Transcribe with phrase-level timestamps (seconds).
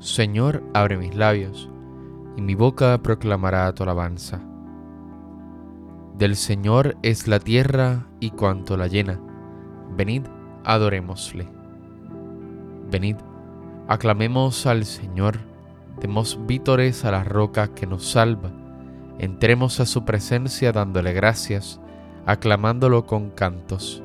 [0.00, 1.68] Señor, abre mis labios,
[2.34, 4.40] y mi boca proclamará tu alabanza.
[6.16, 9.20] Del Señor es la tierra y cuanto la llena.
[9.94, 10.22] Venid,
[10.64, 11.46] adorémosle.
[12.90, 13.16] Venid,
[13.88, 15.38] aclamemos al Señor,
[16.00, 18.50] demos vítores a la roca que nos salva,
[19.18, 21.78] entremos a su presencia dándole gracias,
[22.24, 24.02] aclamándolo con cantos.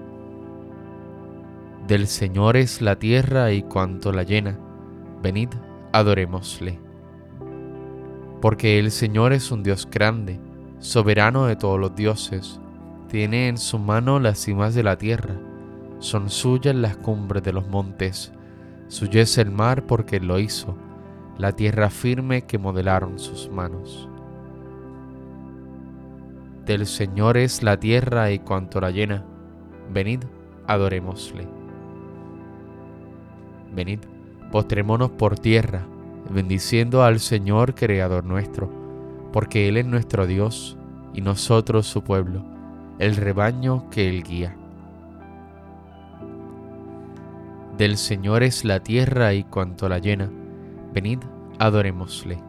[1.87, 4.59] Del Señor es la tierra y cuanto la llena.
[5.21, 5.49] Venid,
[5.95, 6.77] adorémosle.
[8.41, 10.39] Porque el Señor es un Dios grande,
[10.79, 12.59] soberano de todos los dioses.
[13.07, 15.35] Tiene en su mano las cimas de la tierra,
[15.99, 18.33] son suyas las cumbres de los montes.
[18.89, 20.75] Suyo es el mar porque lo hizo,
[21.37, 24.09] la tierra firme que modelaron sus manos.
[26.65, 29.23] Del Señor es la tierra y cuanto la llena.
[29.93, 30.23] Venid,
[30.67, 31.47] adorémosle.
[33.73, 33.99] Venid,
[34.51, 35.85] postrémonos por tierra,
[36.29, 38.69] bendiciendo al Señor Creador nuestro,
[39.31, 40.77] porque Él es nuestro Dios
[41.13, 42.43] y nosotros su pueblo,
[42.99, 44.55] el rebaño que Él guía.
[47.77, 50.31] Del Señor es la tierra y cuanto la llena,
[50.93, 51.19] venid,
[51.59, 52.41] adorémosle.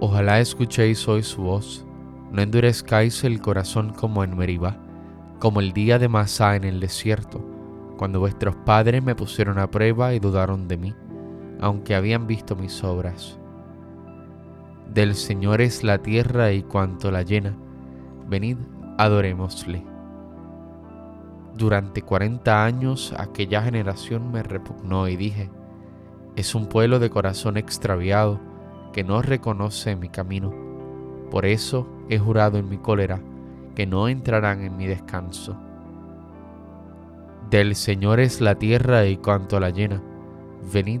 [0.00, 1.86] Ojalá escuchéis hoy su voz,
[2.32, 4.76] no endurezcáis el corazón como en Meribá,
[5.38, 7.40] como el día de Masá en el desierto,
[7.96, 10.94] cuando vuestros padres me pusieron a prueba y dudaron de mí,
[11.60, 13.38] aunque habían visto mis obras.
[14.92, 17.54] Del Señor es la tierra y cuanto la llena,
[18.28, 18.56] venid,
[18.96, 19.84] adorémosle.
[21.54, 25.50] Durante cuarenta años aquella generación me repugnó y dije,
[26.36, 28.38] es un pueblo de corazón extraviado
[28.92, 30.54] que no reconoce mi camino.
[31.30, 33.20] Por eso he jurado en mi cólera
[33.74, 35.56] que no entrarán en mi descanso.
[37.50, 40.02] Del Señor es la tierra y cuanto la llena.
[40.72, 41.00] Venid,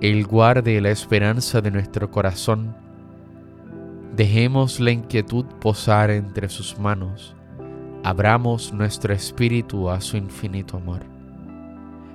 [0.00, 2.76] Él guarde la esperanza de nuestro corazón.
[4.14, 7.34] Dejemos la inquietud posar entre sus manos.
[8.04, 11.00] Abramos nuestro espíritu a su infinito amor.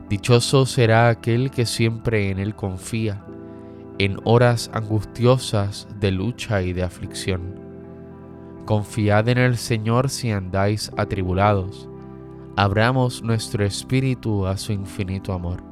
[0.09, 3.23] Dichoso será aquel que siempre en Él confía,
[3.97, 7.59] en horas angustiosas de lucha y de aflicción.
[8.65, 11.89] Confiad en el Señor si andáis atribulados
[12.55, 15.70] abramos nuestro espíritu a su infinito amor.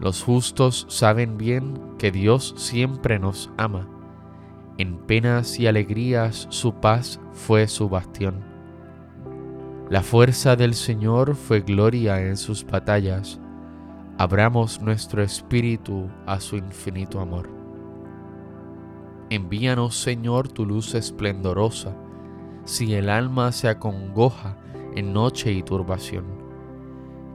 [0.00, 3.88] Los justos saben bien que Dios siempre nos ama.
[4.78, 8.44] En penas y alegrías su paz fue su bastión.
[9.88, 13.40] La fuerza del Señor fue gloria en sus batallas.
[14.18, 17.48] Abramos nuestro espíritu a su infinito amor.
[19.30, 21.96] Envíanos, Señor, tu luz esplendorosa.
[22.64, 24.56] Si el alma se acongoja,
[24.96, 26.24] en noche y turbación.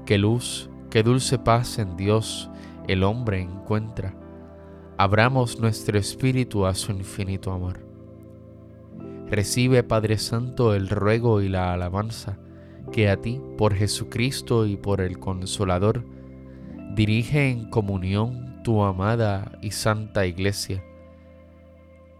[0.06, 2.50] Qué luz, qué dulce paz en Dios
[2.88, 4.14] el hombre encuentra.
[4.98, 7.80] Abramos nuestro espíritu a su infinito amor.
[9.28, 12.38] Recibe, Padre Santo, el ruego y la alabanza
[12.92, 16.06] que a ti, por Jesucristo y por el Consolador,
[16.94, 20.84] dirige en comunión tu amada y santa Iglesia.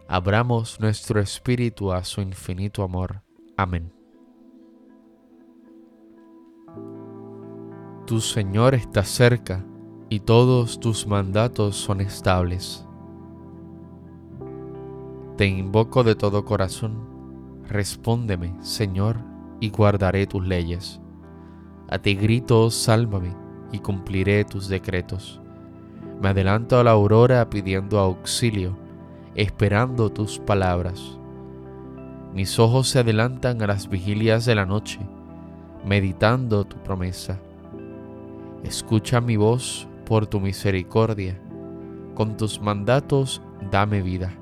[0.08, 3.22] Abramos nuestro espíritu a su infinito amor.
[3.58, 4.01] Amén.
[8.12, 9.64] Tu Señor está cerca
[10.10, 12.86] y todos tus mandatos son estables.
[15.38, 19.16] Te invoco de todo corazón, respóndeme, Señor,
[19.62, 21.00] y guardaré tus leyes.
[21.90, 23.34] A ti grito, sálvame,
[23.72, 25.40] y cumpliré tus decretos.
[26.22, 28.78] Me adelanto a la aurora pidiendo auxilio,
[29.36, 31.18] esperando tus palabras.
[32.34, 35.00] Mis ojos se adelantan a las vigilias de la noche,
[35.86, 37.40] meditando tu promesa
[38.64, 41.40] Escucha mi voz por tu misericordia,
[42.14, 43.42] con tus mandatos
[43.72, 44.34] dame vida.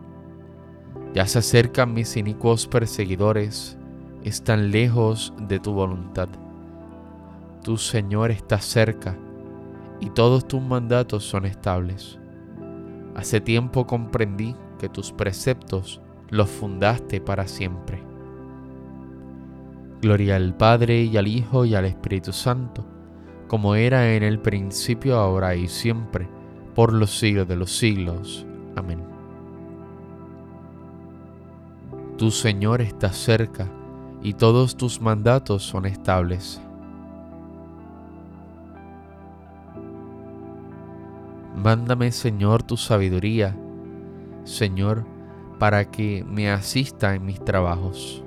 [1.13, 3.77] Ya se acercan mis inicuos perseguidores,
[4.23, 6.27] están lejos de tu voluntad.
[7.63, 9.17] Tu Señor está cerca
[10.01, 12.19] y todos tus mandatos son estables.
[13.15, 18.03] Hace tiempo comprendí que tus preceptos los fundaste para siempre.
[20.01, 22.98] Gloria al Padre y al Hijo y al Espíritu Santo
[23.49, 26.29] como era en el principio, ahora y siempre,
[26.75, 28.45] por los siglos de los siglos.
[28.75, 29.03] Amén.
[32.17, 33.67] Tu Señor está cerca
[34.21, 36.61] y todos tus mandatos son estables.
[41.55, 43.57] Mándame, Señor, tu sabiduría,
[44.43, 45.05] Señor,
[45.57, 48.23] para que me asista en mis trabajos.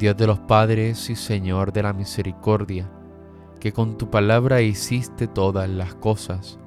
[0.00, 2.90] Dios de los padres y Señor de la misericordia,
[3.60, 6.58] que con tu palabra hiciste todas las cosas,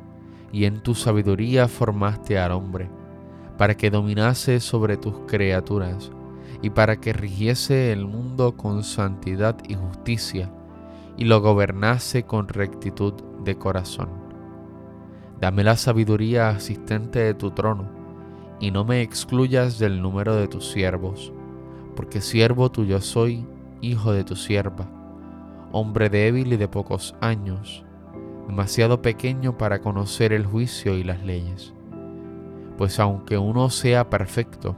[0.51, 2.91] y en tu sabiduría formaste al hombre,
[3.57, 6.11] para que dominase sobre tus criaturas,
[6.61, 10.51] y para que rigiese el mundo con santidad y justicia,
[11.17, 14.09] y lo gobernase con rectitud de corazón.
[15.41, 17.89] Dame la sabiduría asistente de tu trono,
[18.59, 21.33] y no me excluyas del número de tus siervos,
[21.95, 23.45] porque siervo tuyo soy,
[23.81, 24.87] hijo de tu sierva,
[25.71, 27.83] hombre débil y de pocos años,
[28.47, 31.73] demasiado pequeño para conocer el juicio y las leyes.
[32.77, 34.75] Pues aunque uno sea perfecto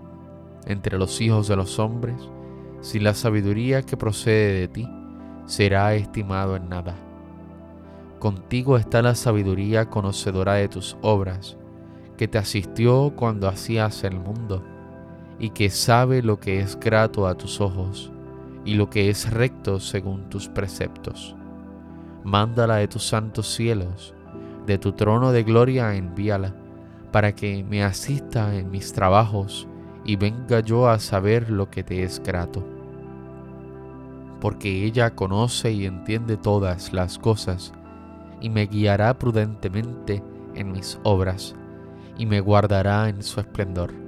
[0.65, 2.15] entre los hijos de los hombres,
[2.81, 4.89] sin la sabiduría que procede de ti,
[5.45, 6.95] será estimado en nada.
[8.19, 11.57] Contigo está la sabiduría conocedora de tus obras,
[12.17, 14.63] que te asistió cuando hacías el mundo,
[15.39, 18.11] y que sabe lo que es grato a tus ojos,
[18.63, 21.35] y lo que es recto según tus preceptos.
[22.23, 24.13] Mándala de tus santos cielos,
[24.65, 26.55] de tu trono de gloria envíala,
[27.11, 29.67] para que me asista en mis trabajos
[30.03, 32.63] y venga yo a saber lo que te es grato.
[34.41, 37.73] Porque ella conoce y entiende todas las cosas,
[38.41, 40.21] y me guiará prudentemente
[40.53, 41.55] en mis obras,
[42.17, 44.04] y me guardará en su esplendor.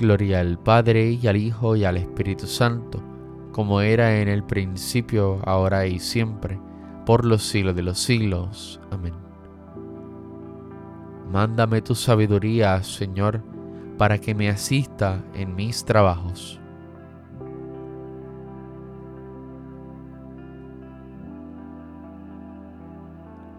[0.00, 3.02] Gloria al Padre y al Hijo y al Espíritu Santo,
[3.52, 6.58] como era en el principio, ahora y siempre,
[7.04, 8.80] por los siglos de los siglos.
[8.90, 9.12] Amén.
[11.30, 13.42] Mándame tu sabiduría, Señor,
[13.98, 16.58] para que me asista en mis trabajos.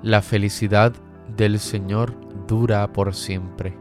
[0.01, 0.91] La felicidad
[1.37, 2.15] del Señor
[2.47, 3.80] dura por siempre.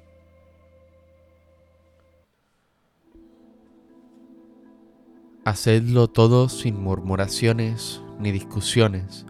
[5.43, 9.25] Hacedlo todo sin murmuraciones ni discusiones,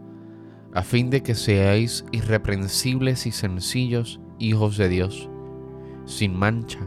[0.73, 5.29] a fin de que seáis irreprensibles y sencillos hijos de Dios,
[6.03, 6.79] sin mancha,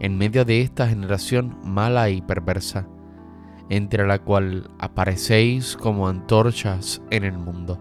[0.00, 2.88] en medio de esta generación mala y perversa,
[3.68, 7.78] entre la cual aparecéis como antorchas en el mundo.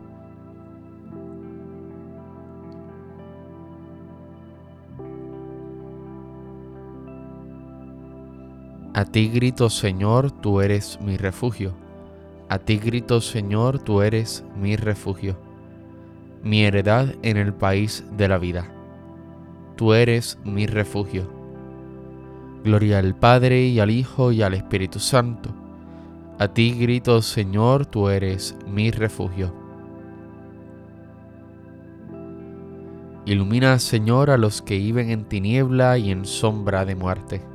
[8.95, 11.73] A ti grito, Señor, tú eres mi refugio.
[12.47, 15.35] A ti grito, Señor, tú eres mi refugio,
[16.43, 18.71] mi heredad en el país de la vida.
[19.75, 21.29] Tú eres mi refugio.
[22.63, 25.49] Gloria al Padre y al Hijo y al Espíritu Santo.
[26.39, 29.53] A ti grito, Señor, tú eres mi refugio.
[33.25, 37.54] Ilumina, Señor, a los que viven en tiniebla y en sombra de muerte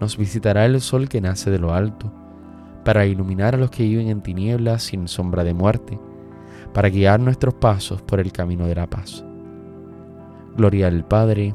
[0.00, 2.12] nos visitará el sol que nace de lo alto,
[2.84, 5.98] para iluminar a los que viven en tinieblas sin sombra de muerte,
[6.72, 9.24] para guiar nuestros pasos por el camino de la paz.
[10.56, 11.54] Gloria al Padre,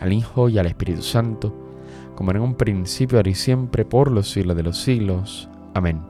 [0.00, 1.54] al Hijo y al Espíritu Santo,
[2.14, 5.48] como en un principio, ahora y siempre, por los siglos de los siglos.
[5.74, 6.00] Amén.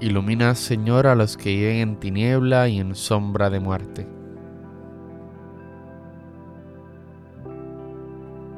[0.00, 4.06] Ilumina, Señor, a los que viven en tiniebla y en sombra de muerte.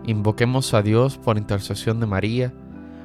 [0.07, 2.53] Invoquemos a Dios por intercesión de María,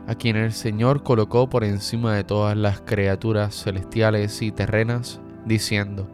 [0.07, 6.07] a quien el Señor colocó por encima de todas las criaturas celestiales y terrenas, diciendo,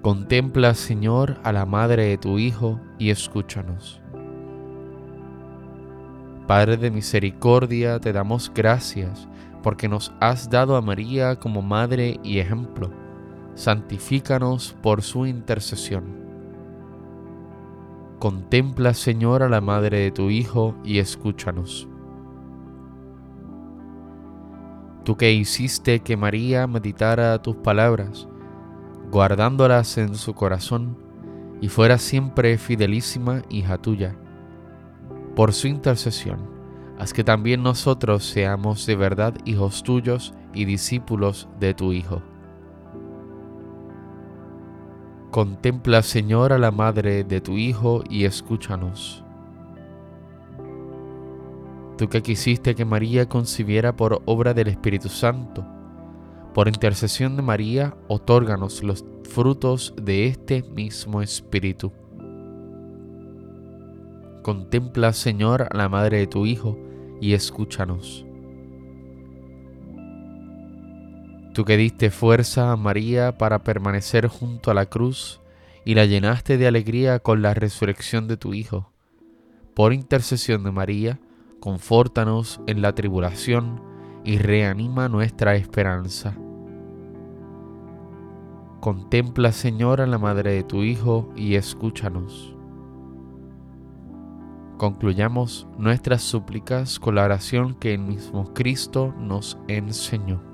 [0.00, 4.00] Contempla, Señor, a la madre de tu Hijo y escúchanos.
[6.46, 9.28] Padre de misericordia, te damos gracias
[9.62, 12.90] porque nos has dado a María como madre y ejemplo.
[13.54, 16.23] Santifícanos por su intercesión.
[18.18, 21.88] Contempla, Señor, a la madre de tu Hijo y escúchanos.
[25.04, 28.26] Tú que hiciste que María meditara tus palabras,
[29.10, 30.96] guardándolas en su corazón,
[31.60, 34.16] y fuera siempre fidelísima hija tuya.
[35.36, 36.38] Por su intercesión,
[36.98, 42.22] haz que también nosotros seamos de verdad hijos tuyos y discípulos de tu Hijo.
[45.34, 49.24] Contempla, Señor, a la madre de tu Hijo y escúchanos.
[51.98, 55.66] Tú que quisiste que María concibiera por obra del Espíritu Santo,
[56.54, 61.90] por intercesión de María, otórganos los frutos de este mismo Espíritu.
[64.44, 66.78] Contempla, Señor, a la madre de tu Hijo
[67.20, 68.24] y escúchanos.
[71.54, 75.40] Tú que diste fuerza a María para permanecer junto a la cruz
[75.84, 78.90] y la llenaste de alegría con la resurrección de tu Hijo,
[79.72, 81.20] por intercesión de María,
[81.60, 83.80] confórtanos en la tribulación
[84.24, 86.36] y reanima nuestra esperanza.
[88.80, 92.56] Contempla, Señor, a la madre de tu Hijo y escúchanos.
[94.76, 100.53] Concluyamos nuestras súplicas con la oración que el mismo Cristo nos enseñó.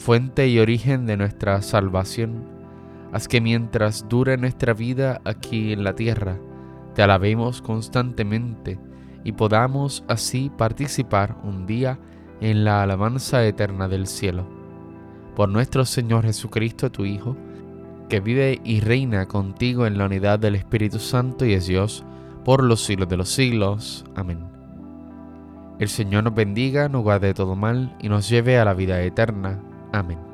[0.00, 2.42] fuente y origen de nuestra salvación,
[3.12, 6.38] haz que mientras dure nuestra vida aquí en la tierra,
[6.94, 8.78] te alabemos constantemente
[9.24, 11.98] y podamos así participar un día
[12.40, 14.48] en la alabanza eterna del cielo.
[15.36, 17.36] Por nuestro Señor Jesucristo, tu Hijo,
[18.08, 22.06] que vive y reina contigo en la unidad del Espíritu Santo y es Dios
[22.42, 24.06] por los siglos de los siglos.
[24.16, 24.38] Amén.
[25.78, 29.02] El Señor nos bendiga, nos guarde de todo mal y nos lleve a la vida
[29.02, 29.60] eterna.
[29.92, 30.29] Amén.